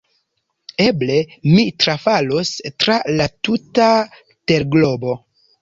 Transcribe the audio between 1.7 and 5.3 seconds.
trafalos tra la tuta terglobo!